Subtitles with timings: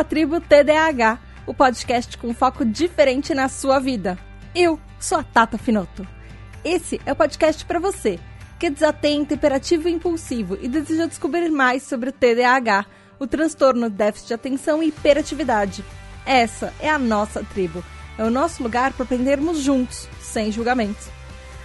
[0.00, 4.18] À tribo TDAH, o podcast com foco diferente na sua vida.
[4.54, 6.08] Eu sou a Tata Finoto.
[6.64, 8.18] Esse é o podcast para você
[8.58, 12.86] que é desatento, hiperativo e impulsivo e deseja descobrir mais sobre o TDAH,
[13.18, 15.84] o transtorno déficit de atenção e hiperatividade.
[16.24, 17.84] Essa é a nossa tribo.
[18.16, 21.08] É o nosso lugar para aprendermos juntos, sem julgamentos.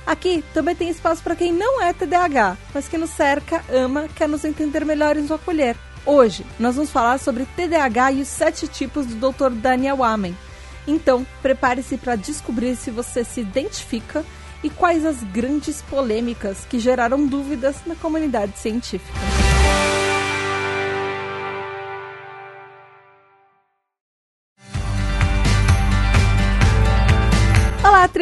[0.06, 4.28] Aqui também tem espaço para quem não é TDAH, mas que nos cerca, ama, quer
[4.28, 5.78] nos entender melhor e nos acolher.
[6.06, 9.50] Hoje nós vamos falar sobre TDAH e os sete tipos do Dr.
[9.50, 10.38] Daniel Amen.
[10.88, 14.24] Então, prepare-se para descobrir se você se identifica
[14.64, 19.45] e quais as grandes polêmicas que geraram dúvidas na comunidade científica.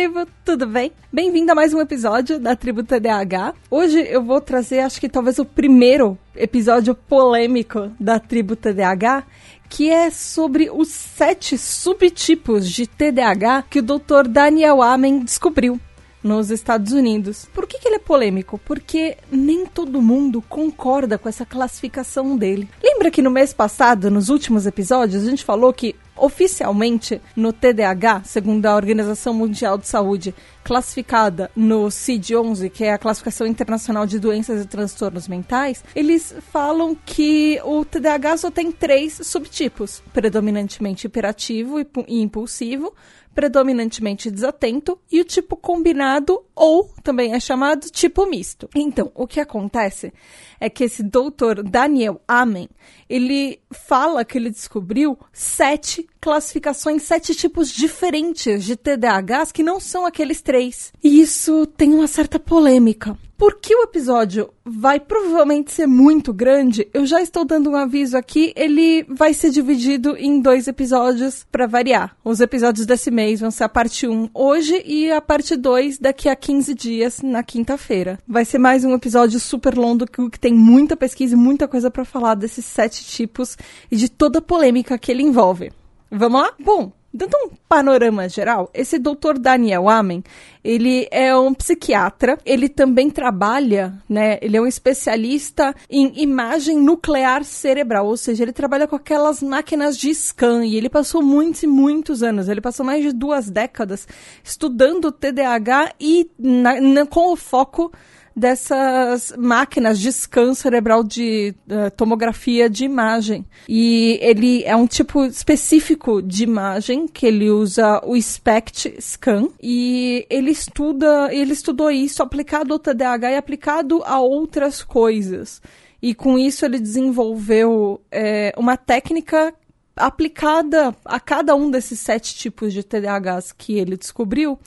[0.03, 0.91] Tribo, tudo bem?
[1.13, 3.53] Bem-vindo a mais um episódio da Tribo TDAH.
[3.71, 9.23] Hoje eu vou trazer, acho que talvez o primeiro episódio polêmico da Tribo TDAH,
[9.69, 14.27] que é sobre os sete subtipos de TDAH que o Dr.
[14.27, 15.79] Daniel Amen descobriu
[16.21, 17.47] nos Estados Unidos.
[17.53, 18.57] Por que, que, ele é polêmico?
[18.65, 22.67] Porque nem todo mundo concorda com essa classificação dele.
[22.83, 28.23] Lembra que no mês passado, nos últimos episódios, a gente falou que oficialmente no TDAH,
[28.25, 30.33] segundo a Organização Mundial de Saúde,
[30.63, 36.95] classificada no CID-11, que é a classificação internacional de doenças e transtornos mentais, eles falam
[37.05, 42.93] que o TDAH só tem três subtipos: predominantemente hiperativo e impulsivo,
[43.33, 48.69] predominantemente desatento e o tipo combinado ou também é chamado tipo misto.
[48.75, 50.13] Então, o que acontece
[50.59, 52.69] é que esse doutor Daniel Amen,
[53.09, 60.05] ele fala que ele descobriu sete classificações, sete tipos diferentes de TDAHs que não são
[60.05, 60.93] aqueles três.
[61.03, 63.17] E isso tem uma certa polêmica.
[63.37, 68.53] Porque o episódio vai provavelmente ser muito grande, eu já estou dando um aviso aqui,
[68.55, 72.15] ele vai ser dividido em dois episódios para variar.
[72.23, 76.29] Os episódios desse mês vão ser a parte 1 hoje e a parte 2 daqui
[76.29, 78.17] a 15 dias, na quinta-feira.
[78.25, 82.05] Vai ser mais um episódio super longo que tem muita pesquisa e muita coisa para
[82.05, 83.57] falar desses sete tipos
[83.91, 85.69] e de toda a polêmica que ele envolve.
[86.15, 86.53] Vamos lá?
[86.59, 90.23] Bom, Dando um panorama geral, esse doutor Daniel Amen,
[90.63, 97.43] ele é um psiquiatra, ele também trabalha, né, ele é um especialista em imagem nuclear
[97.43, 101.67] cerebral, ou seja, ele trabalha com aquelas máquinas de scan, e ele passou muitos e
[101.67, 104.07] muitos anos, ele passou mais de duas décadas
[104.43, 107.91] estudando TDAH e na, na, com o foco
[108.35, 113.45] dessas máquinas de scan cerebral de uh, tomografia de imagem.
[113.67, 120.25] E ele é um tipo específico de imagem que ele usa o SPECT scan e
[120.29, 125.61] ele estuda, ele estudou isso aplicado ao TDAH e aplicado a outras coisas.
[126.01, 129.53] E com isso ele desenvolveu é, uma técnica
[129.95, 134.59] aplicada a cada um desses sete tipos de TDAHs que ele descobriu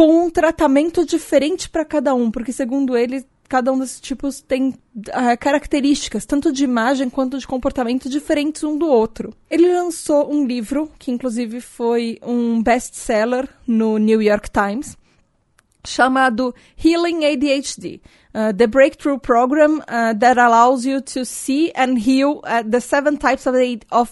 [0.00, 4.70] com um tratamento diferente para cada um, porque segundo ele, cada um desses tipos tem
[4.70, 9.34] uh, características, tanto de imagem quanto de comportamento diferentes um do outro.
[9.50, 14.96] Ele lançou um livro, que inclusive foi um best-seller no New York Times,
[15.86, 18.00] chamado Healing ADHD.
[18.32, 23.46] Uh, the breakthrough program uh, that allows you to see and heal the seven types
[23.46, 23.54] of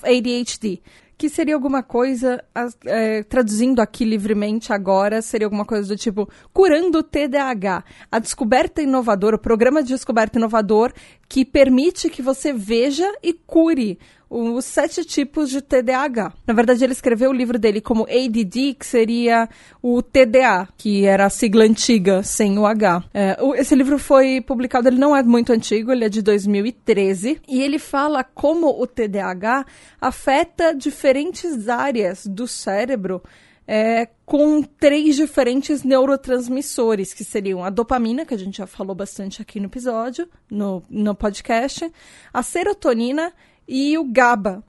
[0.02, 0.82] ADHD
[1.18, 2.42] que seria alguma coisa,
[2.86, 8.80] é, traduzindo aqui livremente agora, seria alguma coisa do tipo curando o TDAH, a descoberta
[8.80, 10.92] inovadora, o programa de descoberta inovador
[11.28, 13.98] que permite que você veja e cure
[14.30, 16.32] os sete tipos de TDAH.
[16.46, 19.48] Na verdade, ele escreveu o livro dele como ADD, que seria
[19.82, 23.04] o TDA, que era a sigla antiga, sem o H.
[23.14, 27.62] É, esse livro foi publicado, ele não é muito antigo, ele é de 2013, e
[27.62, 29.64] ele fala como o TDAH
[30.00, 33.22] afeta diferentes áreas do cérebro
[33.70, 39.42] é, com três diferentes neurotransmissores, que seriam a dopamina, que a gente já falou bastante
[39.42, 41.92] aqui no episódio, no, no podcast,
[42.32, 43.30] a serotonina
[43.68, 44.64] e o GABA.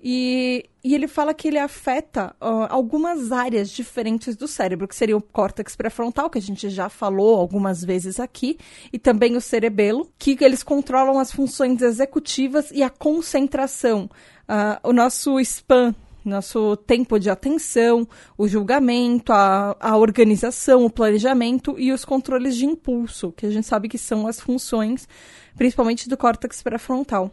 [0.00, 5.16] E, e ele fala que ele afeta uh, algumas áreas diferentes do cérebro, que seria
[5.16, 8.56] o córtex pré-frontal, que a gente já falou algumas vezes aqui,
[8.92, 14.08] e também o cerebelo, que eles controlam as funções executivas e a concentração.
[14.48, 15.94] Uh, o nosso spam,
[16.24, 18.06] nosso tempo de atenção,
[18.36, 23.66] o julgamento, a, a organização, o planejamento e os controles de impulso, que a gente
[23.66, 25.08] sabe que são as funções,
[25.58, 27.30] principalmente do córtex pré-frontal.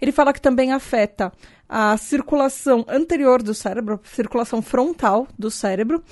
[0.00, 1.32] Ele fala que também afeta
[1.68, 6.02] a circulação anterior do cérebro, a circulação frontal do cérebro,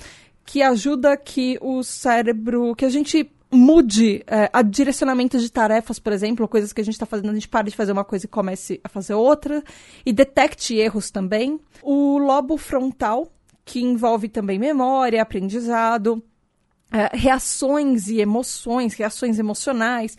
[0.45, 6.13] que ajuda que o cérebro, que a gente mude é, a direcionamento de tarefas, por
[6.13, 8.29] exemplo, coisas que a gente está fazendo, a gente para de fazer uma coisa e
[8.29, 9.61] comece a fazer outra,
[10.05, 11.59] e detecte erros também.
[11.83, 13.31] O lobo frontal,
[13.65, 16.23] que envolve também memória, aprendizado,
[16.91, 20.17] é, reações e emoções, reações emocionais,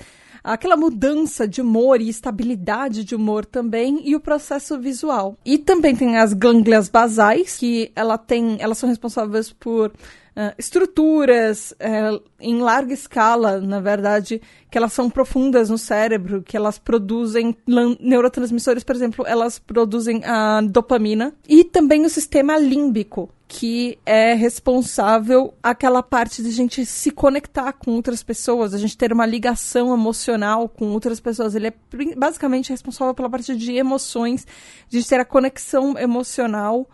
[0.53, 5.37] aquela mudança de humor e estabilidade de humor também e o processo visual.
[5.45, 9.93] E também tem as glândulas basais, que ela tem, elas são responsáveis por
[10.39, 14.41] uh, estruturas uh, em larga escala, na verdade,
[14.71, 17.57] que elas são profundas no cérebro, que elas produzem
[18.01, 25.55] neurotransmissores, por exemplo, elas produzem a dopamina e também o sistema límbico, que é responsável
[25.63, 29.93] aquela parte de a gente se conectar com outras pessoas, a gente ter uma ligação
[29.93, 31.55] emocional com outras pessoas.
[31.55, 31.75] Ele é
[32.15, 34.47] basicamente responsável pela parte de emoções,
[34.89, 36.89] de ter a conexão emocional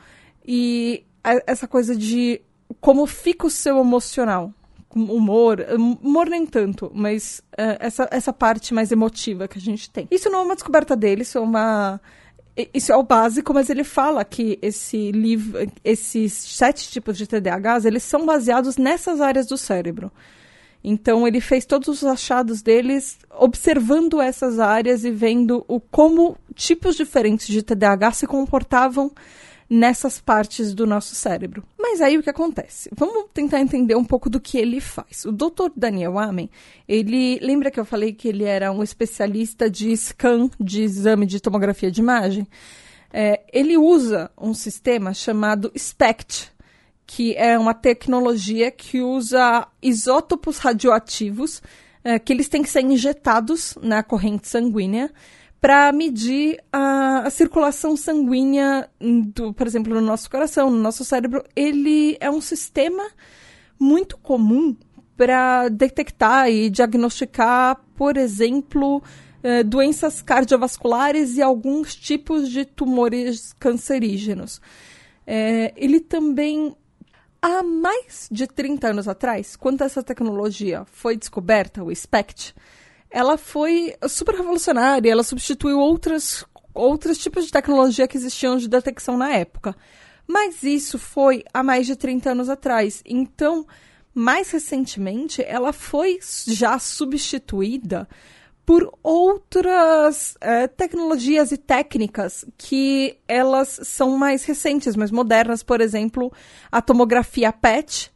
[0.47, 1.05] e
[1.47, 2.41] essa coisa de
[2.85, 4.53] como fica o seu emocional.
[4.95, 5.65] Humor,
[6.03, 10.07] humor nem tanto, mas uh, essa, essa parte mais emotiva que a gente tem.
[10.11, 11.99] Isso não é uma descoberta dele, isso é uma
[12.75, 17.87] isso é o básico, mas ele fala que esse livro, esses sete tipos de TDAHs,
[17.87, 20.13] eles são baseados nessas áreas do cérebro.
[20.85, 26.97] Então ele fez todos os achados deles observando essas áreas e vendo o como tipos
[26.97, 29.11] diferentes de TDAH se comportavam
[29.69, 31.63] nessas partes do nosso cérebro.
[31.79, 32.91] Mas aí o que acontece?
[32.95, 35.25] Vamos tentar entender um pouco do que ele faz.
[35.25, 35.71] O Dr.
[35.77, 36.51] Daniel Amen,
[36.89, 41.41] ele lembra que eu falei que ele era um especialista de scan, de exame de
[41.41, 42.47] tomografia de imagem?
[43.13, 46.53] É, ele usa um sistema chamado SPECT,
[47.07, 51.63] que é uma tecnologia que usa isótopos radioativos
[52.05, 55.11] é, que eles têm que ser injetados na corrente sanguínea
[55.65, 61.43] para medir a, a, circulação sanguínea, do, por exemplo, no nosso coração, no nosso cérebro.
[61.57, 63.03] Ele é um sistema
[63.81, 64.77] muito comum
[65.17, 69.03] para detectar e diagnosticar, por exemplo,
[69.43, 74.61] eh, doenças cardiovasculares e alguns tipos de tumores cancerígenos.
[75.27, 76.77] Eh, ele também
[77.41, 82.55] há mais de 30 anos atrás, quando essa tecnologia foi descoberta, o SPECT,
[83.15, 86.45] ela foi super revolucionária, ela substituiu outras,
[86.75, 89.77] outros tipos de tecnologia que existiam de detecção na época.
[90.27, 93.03] Mas isso foi há mais de 30 anos atrás.
[93.07, 93.65] Então,
[94.13, 96.19] mais recentemente, ela foi
[96.49, 98.09] já substituída
[98.67, 105.63] por outras é, tecnologias e técnicas que elas são mais recentes, mais modernas.
[105.63, 106.33] Por exemplo,
[106.73, 108.13] a tomografia PET,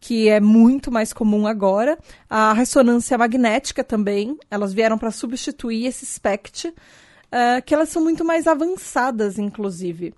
[0.00, 1.98] que é muito mais comum agora.
[2.28, 8.24] A ressonância magnética também, elas vieram para substituir esse SPECT, uh, que elas são muito
[8.24, 10.14] mais avançadas, inclusive.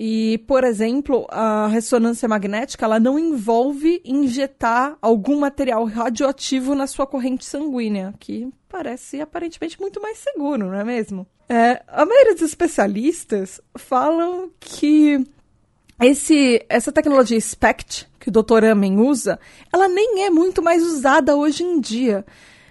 [0.00, 7.04] E, por exemplo, a ressonância magnética ela não envolve injetar algum material radioativo na sua
[7.04, 11.26] corrente sanguínea, que parece aparentemente muito mais seguro, não é mesmo?
[11.48, 15.26] É, a maioria dos especialistas falam que
[16.00, 18.64] esse, essa tecnologia SPECT, que o Dr.
[18.70, 19.38] Amen usa,
[19.72, 22.24] ela nem é muito mais usada hoje em dia.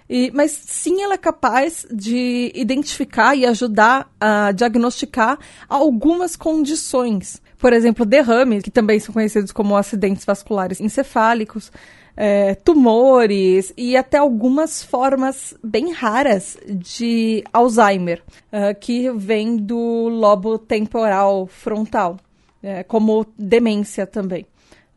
[0.08, 7.42] E, mas sim ela é capaz de identificar e ajudar a diagnosticar algumas condições.
[7.58, 11.70] Por exemplo, derrames, que também são conhecidos como acidentes vasculares encefálicos,
[12.16, 20.58] é, tumores e até algumas formas bem raras de Alzheimer, uh, que vem do lobo
[20.58, 22.16] temporal frontal
[22.62, 24.46] é, como demência também.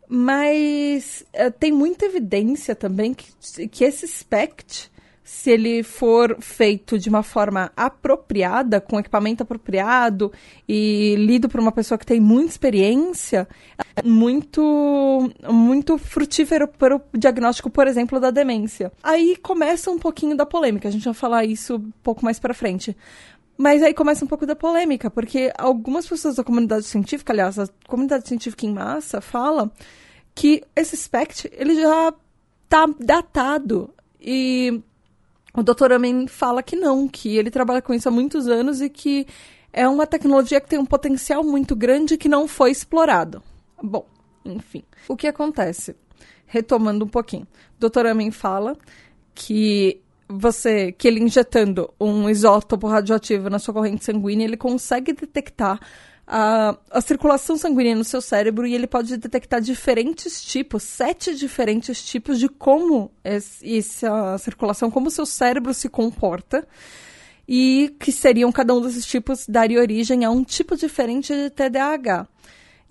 [0.07, 4.91] Mas é, tem muita evidência também que, que esse SPECT,
[5.23, 10.29] se ele for feito de uma forma apropriada, com equipamento apropriado
[10.67, 13.47] e lido por uma pessoa que tem muita experiência,
[13.95, 18.91] é muito, muito frutífero para o diagnóstico, por exemplo, da demência.
[19.01, 22.53] Aí começa um pouquinho da polêmica, a gente vai falar isso um pouco mais para
[22.53, 22.97] frente.
[23.57, 27.67] Mas aí começa um pouco da polêmica, porque algumas pessoas da comunidade científica, aliás, a
[27.87, 29.71] comunidade científica em massa, fala
[30.33, 32.13] que esse SPECT, ele já
[32.63, 33.93] está datado.
[34.19, 34.81] E
[35.53, 38.89] o doutor Amen fala que não, que ele trabalha com isso há muitos anos e
[38.89, 39.27] que
[39.73, 43.41] é uma tecnologia que tem um potencial muito grande que não foi explorado.
[43.81, 44.05] Bom,
[44.45, 44.83] enfim.
[45.07, 45.95] O que acontece?
[46.45, 47.43] Retomando um pouquinho.
[47.77, 48.77] O doutor Amen fala
[49.33, 50.00] que
[50.31, 55.79] você que ele injetando um isótopo radioativo na sua corrente sanguínea, ele consegue detectar
[56.25, 62.03] a, a circulação sanguínea no seu cérebro e ele pode detectar diferentes tipos, sete diferentes
[62.03, 66.65] tipos de como essa circulação, como o seu cérebro se comporta
[67.47, 72.27] e que seriam cada um desses tipos daria origem a um tipo diferente de TDAH.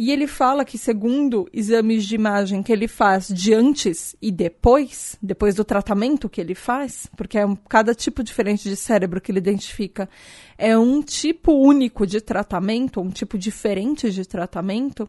[0.02, 5.18] E ele fala que, segundo exames de imagem que ele faz de antes e depois,
[5.20, 9.30] depois do tratamento que ele faz, porque é um, cada tipo diferente de cérebro que
[9.30, 10.08] ele identifica,
[10.56, 15.06] é um tipo único de tratamento, um tipo diferente de tratamento.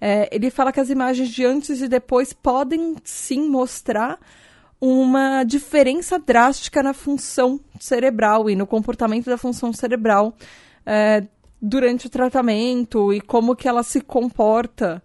[0.00, 4.18] É, ele fala que as imagens de antes e depois podem sim mostrar
[4.80, 10.34] uma diferença drástica na função cerebral e no comportamento da função cerebral
[10.84, 11.22] é,
[11.66, 15.02] durante o tratamento e como que ela se comporta.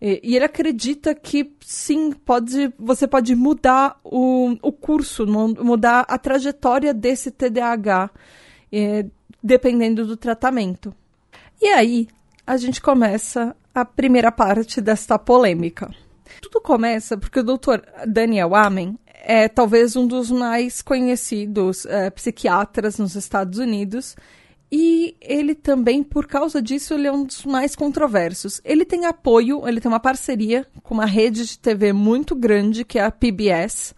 [0.00, 6.16] E, e, ele acredita que sim, pode, você pode mudar o, o curso, mudar a
[6.16, 8.10] trajetória desse TDAH,
[8.72, 9.04] é,
[9.42, 10.94] dependendo do tratamento.
[11.60, 12.08] E aí,
[12.46, 15.92] a gente começa a primeira parte desta polêmica.
[16.40, 17.80] Tudo começa porque o Dr.
[18.06, 24.16] Daniel Amen é talvez um dos mais conhecidos é, psiquiatras nos Estados Unidos
[24.70, 28.60] e ele também, por causa disso, ele é um dos mais controversos.
[28.62, 32.98] Ele tem apoio, ele tem uma parceria com uma rede de TV muito grande, que
[32.98, 33.94] é a PBS.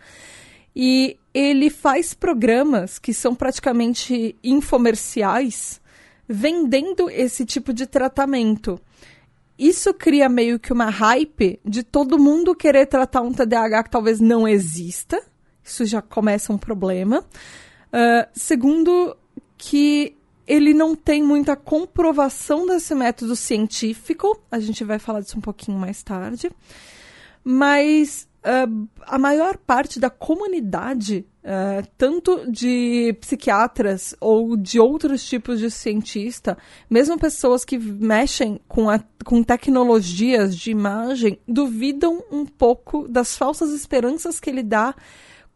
[0.74, 5.80] E ele faz programas que são praticamente infomerciais,
[6.28, 8.80] vendendo esse tipo de tratamento.
[9.58, 14.20] Isso cria meio que uma hype de todo mundo querer tratar um TDAH que talvez
[14.20, 15.20] não exista.
[15.64, 17.24] Isso já começa um problema.
[17.92, 19.16] Uh, segundo,
[19.58, 20.16] que
[20.50, 24.36] ele não tem muita comprovação desse método científico.
[24.50, 26.50] A gente vai falar disso um pouquinho mais tarde.
[27.44, 35.60] Mas uh, a maior parte da comunidade, uh, tanto de psiquiatras ou de outros tipos
[35.60, 36.58] de cientista,
[36.90, 43.70] mesmo pessoas que mexem com, a, com tecnologias de imagem, duvidam um pouco das falsas
[43.70, 44.96] esperanças que ele dá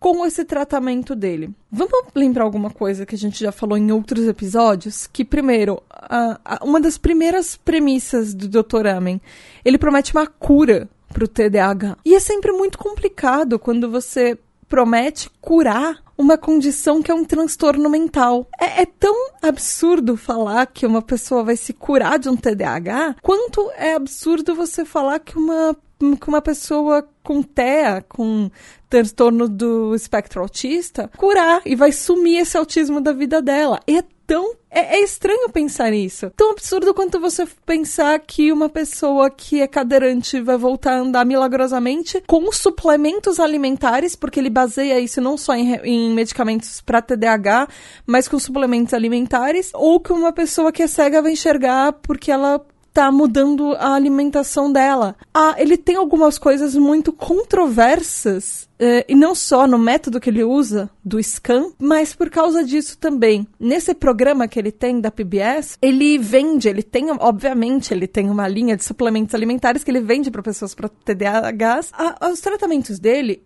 [0.05, 1.49] com esse tratamento dele.
[1.73, 5.07] Vamos lembrar alguma coisa que a gente já falou em outros episódios?
[5.07, 8.87] Que, primeiro, a, a, uma das primeiras premissas do Dr.
[8.87, 9.19] Amen,
[9.65, 11.97] ele promete uma cura para o TDAH.
[12.05, 14.37] E é sempre muito complicado quando você
[14.69, 18.47] promete curar uma condição que é um transtorno mental.
[18.61, 23.71] É, é, tão absurdo falar que uma pessoa vai se curar de um TDAH, quanto
[23.71, 25.75] é absurdo você falar que uma
[26.17, 28.51] que uma pessoa com TEA, com
[28.89, 33.81] transtorno do espectro autista, curar e vai sumir esse autismo da vida dela.
[33.89, 34.55] E é tão.
[34.71, 36.31] É, é, estranho pensar nisso.
[36.37, 41.25] Tão absurdo quanto você pensar que uma pessoa que é cadeirante vai voltar a andar
[41.25, 47.69] milagrosamente com suplementos alimentares, porque ele baseia isso não só em, em medicamentos para TDAH,
[48.07, 52.65] mas com suplementos alimentares, ou que uma pessoa que é cega vai enxergar porque ela
[52.95, 55.17] tá mudando a alimentação dela.
[55.35, 60.45] Ah, ele tem algumas coisas muito controversas, eh, e não só no método que ele
[60.45, 63.49] usa, do scan, mas por causa disso também.
[63.59, 68.47] Nesse programa que ele tem da PBS, ele vende, ele tem, obviamente, ele tem uma
[68.47, 71.91] linha de suplementos alimentares que ele vende para pessoas para TDAHs.
[71.93, 73.43] Ah, os tratamentos dele,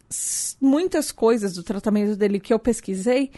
[0.60, 3.30] muitas coisas do tratamento dele que eu pesquisei,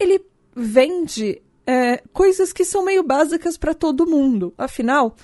[0.00, 0.20] ele
[0.56, 4.52] vende é, coisas que são meio básicas para todo mundo.
[4.58, 5.14] Afinal,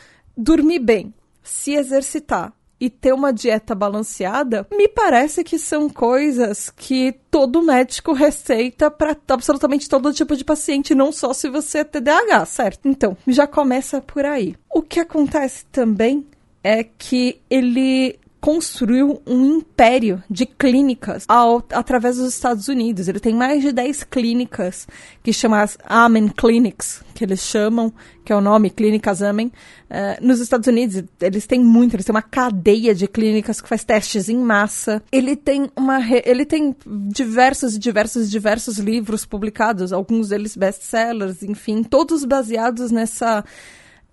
[0.40, 7.14] dormir bem, se exercitar e ter uma dieta balanceada, me parece que são coisas que
[7.30, 12.46] todo médico receita para absolutamente todo tipo de paciente, não só se você é TDAH,
[12.46, 12.88] certo?
[12.88, 14.56] Então, já começa por aí.
[14.72, 16.26] O que acontece também
[16.64, 23.06] é que ele construiu um império de clínicas ao, através dos Estados Unidos.
[23.06, 24.88] Ele tem mais de 10 clínicas
[25.22, 27.92] que chamam as Amen Clinics, que eles chamam,
[28.24, 29.48] que é o nome, Clínicas Amen.
[29.90, 33.84] Uh, nos Estados Unidos, eles têm muito, eles têm uma cadeia de clínicas que faz
[33.84, 35.02] testes em massa.
[35.12, 36.74] Ele tem uma ele tem
[37.08, 43.44] diversos e diversos diversos livros publicados, alguns deles best-sellers, enfim, todos baseados nessa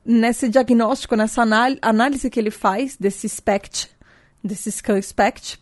[0.04, 1.44] nesse diagnóstico, nessa
[1.82, 3.90] análise que ele faz desse SPECT,
[4.44, 5.60] desse Skull Spect.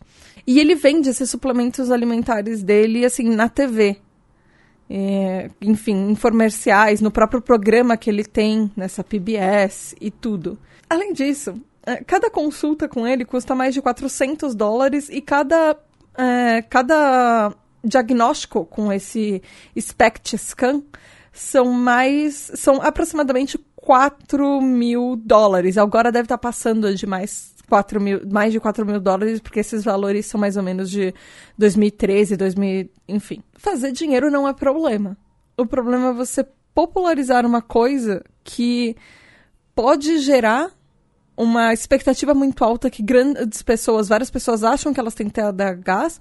[0.47, 3.97] E ele vende esses suplementos alimentares dele, assim, na TV.
[4.87, 10.59] É, enfim, em comerciais, no próprio programa que ele tem nessa PBS e tudo.
[10.87, 15.75] Além disso, é, cada consulta com ele custa mais de 400 dólares e cada,
[16.15, 17.51] é, cada
[17.83, 19.41] diagnóstico com esse
[19.75, 20.83] SPECT scan
[21.31, 22.51] são mais.
[22.55, 25.77] são aproximadamente 4 mil dólares.
[25.77, 29.83] Agora deve estar passando de mais 4 mil, mais de 4 mil dólares, porque esses
[29.83, 31.13] valores são mais ou menos de
[31.57, 33.43] 2013, 2000, enfim.
[33.53, 35.17] Fazer dinheiro não é problema.
[35.57, 38.95] O problema é você popularizar uma coisa que
[39.73, 40.71] pode gerar
[41.37, 46.13] uma expectativa muito alta que grandes pessoas, várias pessoas acham que elas têm TDAH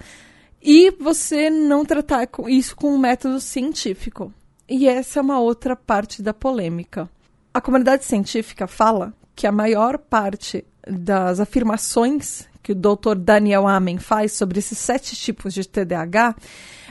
[0.62, 4.32] e você não tratar isso com um método científico.
[4.68, 7.08] E essa é uma outra parte da polêmica.
[7.52, 13.14] A comunidade científica fala que a maior parte das afirmações que o Dr.
[13.18, 16.34] Daniel Amen faz sobre esses sete tipos de TDAH,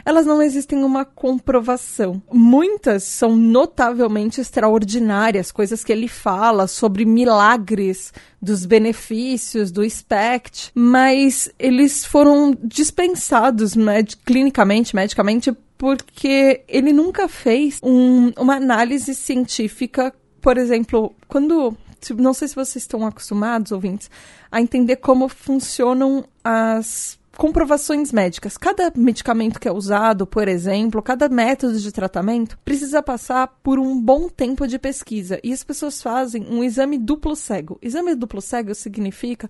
[0.05, 2.21] elas não existem uma comprovação.
[2.31, 11.50] Muitas são notavelmente extraordinárias, coisas que ele fala sobre milagres dos benefícios do SPECT, mas
[11.57, 20.57] eles foram dispensados med clinicamente, medicamente, porque ele nunca fez um, uma análise científica, por
[20.57, 21.75] exemplo, quando
[22.12, 24.10] não sei se vocês estão acostumados, ouvintes,
[24.51, 28.57] a entender como funcionam as comprovações médicas.
[28.57, 34.00] Cada medicamento que é usado, por exemplo, cada método de tratamento, precisa passar por um
[34.00, 35.39] bom tempo de pesquisa.
[35.43, 37.79] E as pessoas fazem um exame duplo cego.
[37.81, 39.50] Exame duplo cego significa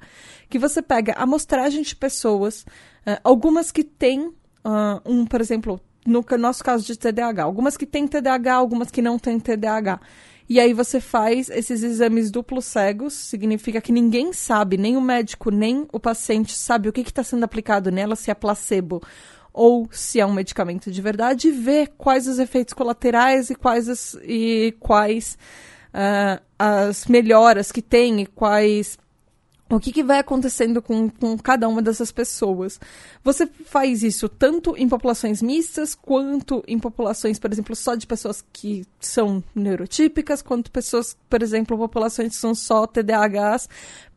[0.49, 2.61] que você pega amostragem de pessoas,
[3.05, 7.85] uh, algumas que têm uh, um, por exemplo, no nosso caso de TDAH, algumas que
[7.85, 9.99] têm TDAH, algumas que não têm TDAH.
[10.53, 15.49] E aí você faz esses exames duplos cegos, significa que ninguém sabe, nem o médico,
[15.49, 19.01] nem o paciente sabe o que está sendo aplicado nela, se é placebo
[19.51, 23.89] ou se é um medicamento de verdade, e ver quais os efeitos colaterais e quais
[23.89, 25.39] as, e quais
[25.89, 28.95] uh, as melhoras que tem e quais
[29.69, 32.79] o que, que vai acontecendo com, com cada uma dessas pessoas.
[33.23, 38.43] Você faz isso tanto em populações mistas, quanto em populações, por exemplo, só de pessoas
[38.53, 43.67] que são neurotípicas, quanto pessoas, por exemplo, populações que são só TDAHs,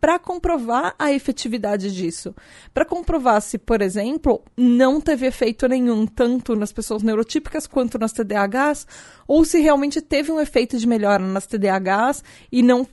[0.01, 2.35] para comprovar a efetividade disso.
[2.75, 8.13] Para comprovar se, por exemplo, não teve efeito nenhum, tanto nas pessoas neurotípicas quanto nas
[8.13, 8.87] TDAHs,
[9.27, 12.23] ou se realmente teve um efeito de melhora nas TDAHs
[12.53, 12.87] e não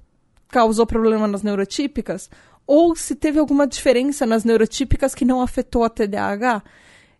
[0.54, 2.30] causou problema nas neurotípicas,
[2.68, 6.64] ou se teve alguma diferença nas neurotípicas que não afetou a TDAH.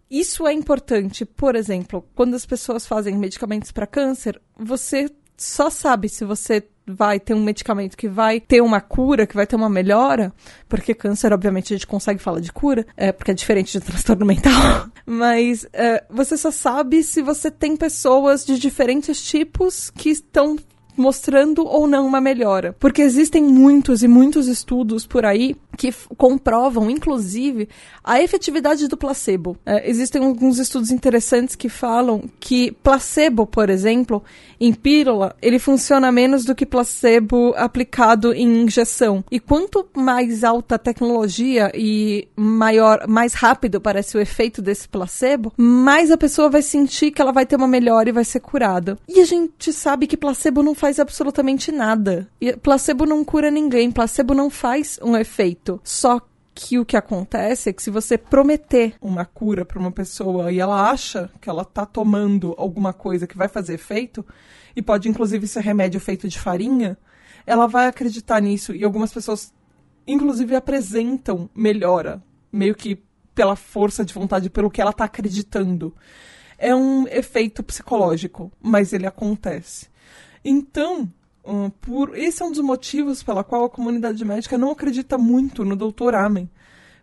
[0.10, 1.26] Isso é importante.
[1.26, 7.20] Por exemplo, quando as pessoas fazem medicamentos para câncer, você só sabe se você vai
[7.20, 10.32] ter um medicamento que vai ter uma cura, que vai ter uma melhora,
[10.70, 14.26] porque câncer, obviamente, a gente consegue falar de cura, é, porque é diferente de transtorno
[14.26, 20.58] mental, mas é, você só sabe se você tem pessoas de diferentes tipos que estão
[20.96, 22.76] mostrando ou não uma melhora.
[22.80, 27.68] Porque existem muitos e muitos estudos por aí que comprovam, inclusive,
[28.04, 29.58] a efetividade do placebo.
[29.66, 34.24] É, existem alguns estudos interessantes que falam que placebo, por exemplo,
[34.60, 39.24] em pílula, ele funciona menos do que placebo aplicado em injeção.
[39.32, 45.52] E quanto mais alta a tecnologia e maior, mais rápido parece o efeito desse placebo,
[45.58, 48.98] mais a pessoa vai sentir que ela vai ter uma melhora e vai ser curada.
[49.08, 52.28] E a gente sabe que placebo não faz absolutamente nada.
[52.42, 55.80] E placebo não cura ninguém, placebo não faz um efeito.
[55.82, 56.20] Só
[56.54, 60.60] que o que acontece é que se você prometer uma cura para uma pessoa e
[60.60, 64.26] ela acha que ela tá tomando alguma coisa que vai fazer efeito,
[64.76, 66.98] e pode inclusive ser remédio feito de farinha,
[67.48, 69.54] ela vai acreditar nisso e algumas pessoas
[70.06, 73.02] inclusive apresentam melhora, meio que
[73.34, 75.96] pela força de vontade, pelo que ela tá acreditando.
[76.58, 79.93] É um efeito psicológico, mas ele acontece.
[80.44, 81.10] Então,
[81.46, 85.66] um, por esse é um dos motivos pela qual a comunidade médica não acredita muito
[85.66, 86.16] no Dr.
[86.16, 86.50] Amen,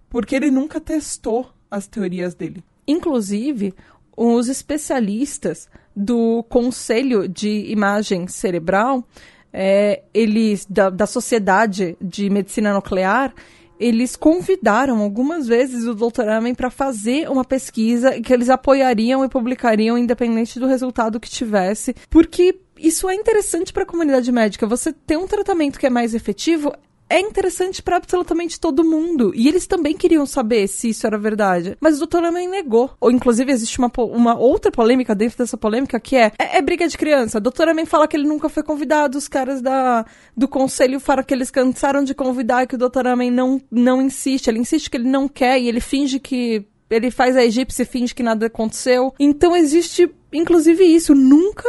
[0.08, 2.64] porque ele nunca testou as teorias dele.
[2.86, 3.74] Inclusive,
[4.16, 9.04] os especialistas do Conselho de Imagem Cerebral,
[9.52, 13.32] é, eles da, da Sociedade de Medicina Nuclear,
[13.78, 16.28] eles convidaram algumas vezes o Dr.
[16.28, 21.94] Amen para fazer uma pesquisa que eles apoiariam e publicariam independente do resultado que tivesse,
[22.10, 24.66] porque isso é interessante para a comunidade médica.
[24.66, 26.72] Você ter um tratamento que é mais efetivo
[27.10, 29.32] é interessante para absolutamente todo mundo.
[29.34, 31.76] E eles também queriam saber se isso era verdade.
[31.80, 32.88] Mas o doutor também negou.
[33.00, 36.86] Ou, inclusive, existe uma, uma outra polêmica dentro dessa polêmica que é, é, é briga
[36.86, 37.38] de criança.
[37.38, 39.18] O doutor também fala que ele nunca foi convidado.
[39.18, 43.30] Os caras da, do conselho falam que eles cansaram de convidar, que o doutor Amen
[43.30, 44.46] não, não insiste.
[44.46, 47.86] Ele insiste que ele não quer e ele finge que ele faz a egípcia e
[47.86, 49.14] finge que nada aconteceu.
[49.18, 51.64] Então existe inclusive isso, nunca,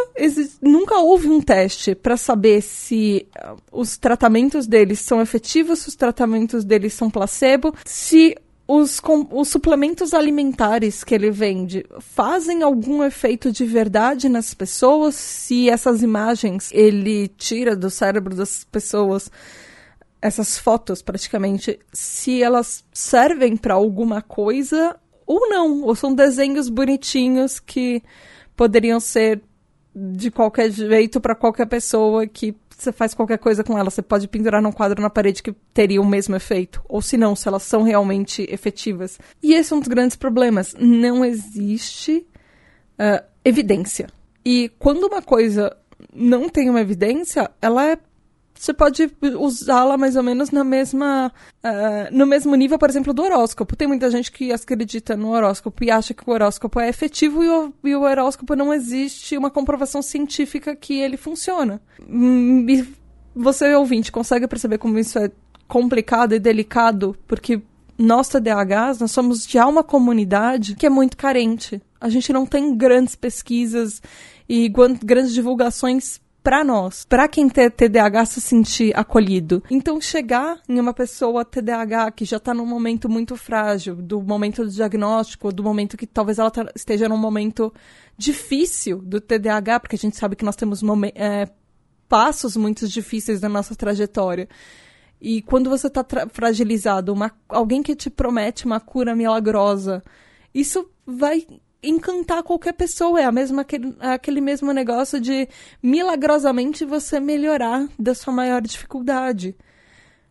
[0.61, 5.95] nunca houve um teste para saber se uh, os tratamentos deles são efetivos, se os
[5.95, 8.35] tratamentos deles são placebo, se
[8.67, 15.15] os, com, os suplementos alimentares que ele vende fazem algum efeito de verdade nas pessoas,
[15.15, 19.29] se essas imagens ele tira do cérebro das pessoas
[20.21, 24.95] essas fotos praticamente, se elas servem para alguma coisa
[25.25, 28.03] ou não, ou são desenhos bonitinhos que
[28.61, 29.41] poderiam ser
[29.95, 33.89] de qualquer jeito para qualquer pessoa que você faz qualquer coisa com ela.
[33.89, 36.79] Você pode pendurar num quadro na parede que teria o mesmo efeito.
[36.87, 39.19] Ou se não, se elas são realmente efetivas.
[39.41, 40.75] E esse é um dos grandes problemas.
[40.77, 42.23] Não existe
[42.99, 44.09] uh, evidência.
[44.45, 45.75] E quando uma coisa
[46.13, 47.97] não tem uma evidência, ela é
[48.61, 51.31] você pode usá-la mais ou menos na mesma,
[51.65, 53.75] uh, no mesmo nível, por exemplo, do horóscopo.
[53.75, 57.49] Tem muita gente que acredita no horóscopo e acha que o horóscopo é efetivo e
[57.49, 61.81] o, e o horóscopo não existe uma comprovação científica que ele funciona.
[62.07, 62.87] Hum, e
[63.35, 65.31] você, ouvinte, consegue perceber como isso é
[65.67, 67.17] complicado e delicado?
[67.27, 67.63] Porque
[67.97, 71.81] nós, TDAHs, nós somos já uma comunidade que é muito carente.
[71.99, 74.03] A gente não tem grandes pesquisas
[74.47, 79.63] e grandes divulgações para nós, para quem tem TDAH se sentir acolhido.
[79.69, 84.63] Então, chegar em uma pessoa TDAH que já está num momento muito frágil, do momento
[84.63, 87.71] do diagnóstico, do momento que talvez ela tá, esteja num momento
[88.17, 90.81] difícil do TDAH, porque a gente sabe que nós temos
[91.13, 91.47] é,
[92.09, 94.49] passos muito difíceis na nossa trajetória.
[95.21, 100.01] E quando você está fragilizado, uma, alguém que te promete uma cura milagrosa,
[100.53, 101.45] isso vai
[101.83, 103.19] encantar qualquer pessoa.
[103.19, 105.47] É a mesma, aquele, aquele mesmo negócio de
[105.81, 109.55] milagrosamente você melhorar da sua maior dificuldade.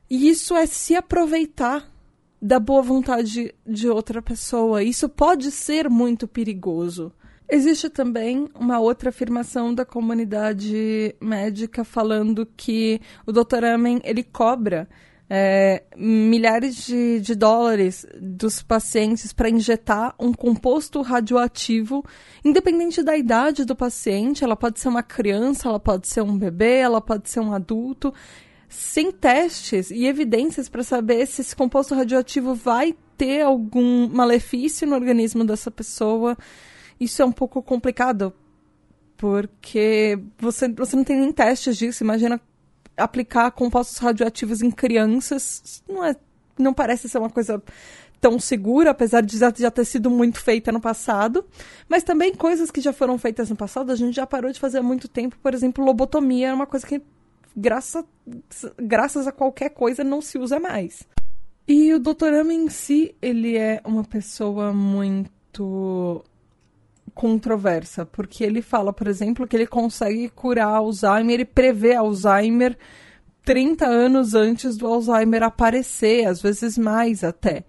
[0.09, 1.89] E isso é se aproveitar
[2.43, 4.83] da boa vontade de outra pessoa.
[4.83, 7.13] Isso pode ser muito perigoso.
[7.49, 13.65] Existe também uma outra afirmação da comunidade médica falando que o Dr.
[13.75, 14.89] Amen ele cobra
[15.33, 22.05] é, milhares de, de dólares dos pacientes para injetar um composto radioativo,
[22.45, 24.43] independente da idade do paciente.
[24.43, 28.13] Ela pode ser uma criança, ela pode ser um bebê, ela pode ser um adulto,
[28.69, 34.97] sem testes e evidências para saber se esse composto radioativo vai ter algum malefício no
[34.97, 36.37] organismo dessa pessoa.
[36.99, 38.35] Isso é um pouco complicado,
[39.17, 42.03] porque você, você não tem nem testes disso.
[42.03, 42.41] Imagina
[43.01, 46.15] aplicar compostos radioativos em crianças não é
[46.59, 47.63] não parece ser uma coisa
[48.21, 51.45] tão segura, apesar de já ter sido muito feita no passado,
[51.89, 54.79] mas também coisas que já foram feitas no passado, a gente já parou de fazer
[54.79, 57.01] há muito tempo, por exemplo, lobotomia é uma coisa que
[57.57, 58.05] graças,
[58.77, 61.03] graças a qualquer coisa não se usa mais.
[61.67, 62.35] E o Dr.
[62.41, 66.25] Ama em si, ele é uma pessoa muito
[67.15, 72.77] controversa, porque ele fala, por exemplo, que ele consegue curar Alzheimer, ele prevê Alzheimer
[73.45, 77.65] 30 anos antes do Alzheimer aparecer, às vezes mais até.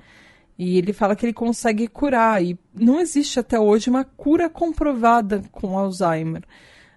[0.58, 5.42] E ele fala que ele consegue curar, e não existe até hoje uma cura comprovada
[5.52, 6.44] com Alzheimer.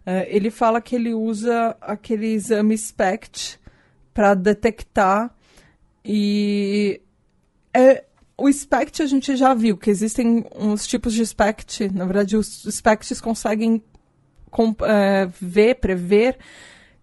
[0.07, 3.59] Uh, ele fala que ele usa aquele exame SPECT
[4.13, 5.35] para detectar
[6.05, 7.01] e
[7.73, 8.05] é,
[8.37, 11.91] o SPECT a gente já viu que existem uns tipos de SPECT.
[11.95, 13.83] Na verdade, os SPECTs conseguem
[14.83, 16.39] é, ver, prever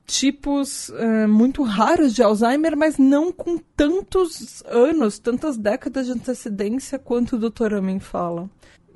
[0.05, 6.99] tipos é, muito raros de Alzheimer, mas não com tantos anos, tantas décadas de antecedência
[6.99, 7.75] quanto o Dr.
[7.75, 8.49] Amin fala.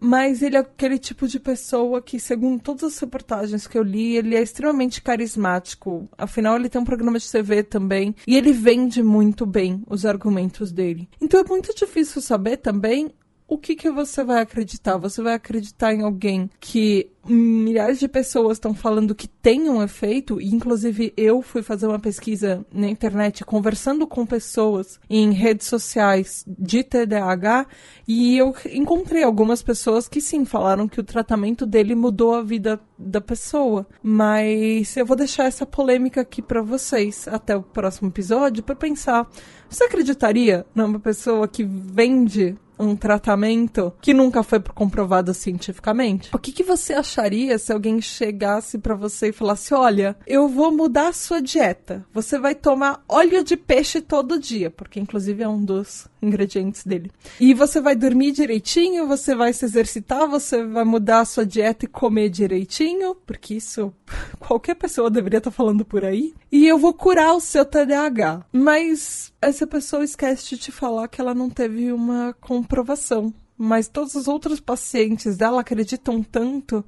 [0.06, 4.16] Mas ele é aquele tipo de pessoa que, segundo todas as reportagens que eu li,
[4.16, 6.08] ele é extremamente carismático.
[6.16, 8.14] Afinal, ele tem um programa de TV também.
[8.28, 11.10] E ele vende muito bem os argumentos dele.
[11.20, 13.16] Então é muito difícil saber também
[13.48, 14.98] o que, que você vai acreditar?
[14.98, 20.40] Você vai acreditar em alguém que milhares de pessoas estão falando que tem um efeito,
[20.40, 26.44] e inclusive eu fui fazer uma pesquisa na internet conversando com pessoas em redes sociais
[26.48, 27.68] de TDAH
[28.08, 32.80] e eu encontrei algumas pessoas que sim falaram que o tratamento dele mudou a vida
[32.98, 33.88] da pessoa.
[34.02, 39.30] Mas eu vou deixar essa polêmica aqui para vocês até o próximo episódio para pensar.
[39.70, 46.30] Você acreditaria numa pessoa que vende um tratamento que nunca foi comprovado cientificamente?
[46.34, 50.72] O que, que você acharia se alguém chegasse para você e falasse: Olha, eu vou
[50.72, 52.06] mudar a sua dieta.
[52.14, 57.12] Você vai tomar óleo de peixe todo dia, porque inclusive é um dos ingredientes dele.
[57.40, 61.86] E você vai dormir direitinho, você vai se exercitar, você vai mudar a sua dieta
[61.86, 63.94] e comer direitinho, porque isso
[64.40, 66.34] qualquer pessoa deveria estar tá falando por aí.
[66.52, 68.46] E eu vou curar o seu TDAH.
[68.52, 73.34] Mas essa pessoa esquece de te falar que ela não teve uma comprovação.
[73.58, 76.84] Mas todos os outros pacientes dela acreditam tanto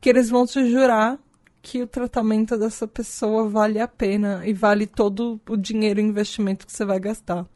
[0.00, 1.18] que eles vão te jurar
[1.60, 6.66] que o tratamento dessa pessoa vale a pena e vale todo o dinheiro e investimento
[6.66, 7.46] que você vai gastar.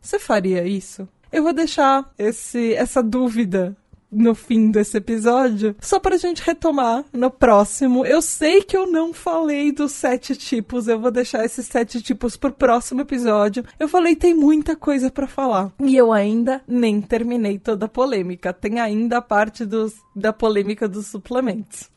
[0.00, 1.08] Você faria isso?
[1.32, 3.76] Eu vou deixar esse, essa dúvida
[4.12, 8.04] no fim desse episódio, só pra gente retomar no próximo.
[8.04, 12.36] Eu sei que eu não falei dos sete tipos, eu vou deixar esses sete tipos
[12.36, 13.64] pro próximo episódio.
[13.78, 15.72] Eu falei, tem muita coisa para falar.
[15.80, 18.52] E eu ainda nem terminei toda a polêmica.
[18.52, 21.91] Tem ainda a parte dos, da polêmica dos suplementos.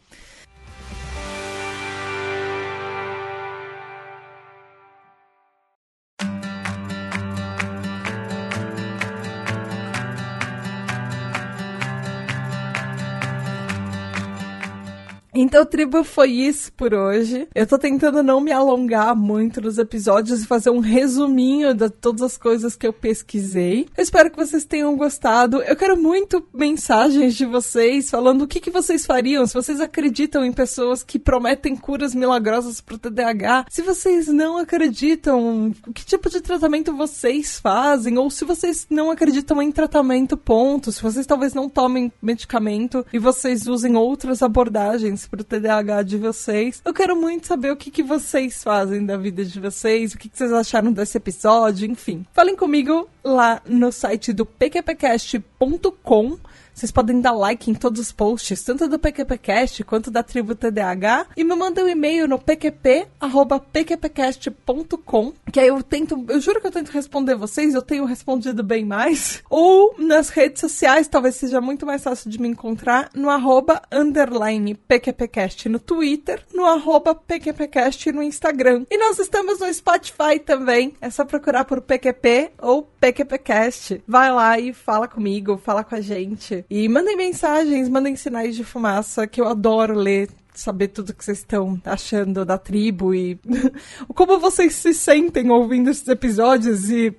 [15.37, 17.45] Então, tribo, foi isso por hoje.
[17.53, 22.21] Eu tô tentando não me alongar muito nos episódios e fazer um resuminho de todas
[22.21, 23.85] as coisas que eu pesquisei.
[23.97, 25.61] Eu espero que vocês tenham gostado.
[25.61, 30.45] Eu quero muito mensagens de vocês falando o que, que vocês fariam se vocês acreditam
[30.45, 33.65] em pessoas que prometem curas milagrosas pro TDAH.
[33.69, 38.17] Se vocês não acreditam, que tipo de tratamento vocês fazem?
[38.17, 40.93] Ou se vocês não acreditam em tratamento, ponto.
[40.93, 46.81] Se vocês talvez não tomem medicamento e vocês usem outras abordagens pro TDAH de vocês.
[46.83, 50.29] Eu quero muito saber o que, que vocês fazem da vida de vocês, o que,
[50.29, 52.25] que vocês acharam desse episódio, enfim.
[52.33, 56.37] Falem comigo lá no site do pqpcast.com
[56.75, 61.27] vocês podem dar like em todos os posts, tanto do PQPcast quanto da Tribo TDAH,
[61.37, 66.71] e me mandem um e-mail no pqp@pqpcast.com, que aí eu tento, eu juro que eu
[66.71, 71.85] tento responder vocês, eu tenho respondido bem mais, ou nas redes sociais, talvez seja muito
[71.85, 78.21] mais fácil de me encontrar no arroba underline PQPcast no Twitter, no arroba PQPcast no
[78.21, 78.85] Instagram.
[78.91, 84.03] E nós estamos no Spotify também, é só procurar por PQP ou PQPcast.
[84.05, 86.64] Vai lá e fala comigo, fala com a gente.
[86.69, 91.39] E mandem mensagens, mandem sinais de fumaça, que eu adoro ler saber tudo que vocês
[91.39, 93.37] estão achando da tribo e
[94.15, 97.13] como vocês se sentem ouvindo esses episódios e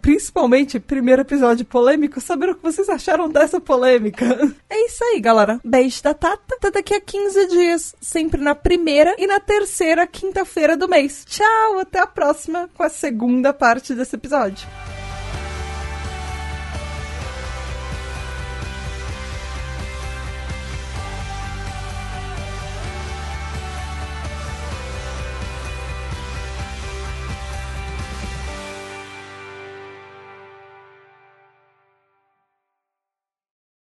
[0.00, 4.26] principalmente primeiro episódio polêmico, saber o que vocês acharam dessa polêmica.
[4.68, 5.60] É isso aí, galera.
[5.64, 6.54] Beijo da Tata.
[6.56, 11.24] Até daqui a 15 dias, sempre na primeira e na terceira quinta-feira do mês.
[11.24, 14.68] Tchau, até a próxima com a segunda parte desse episódio.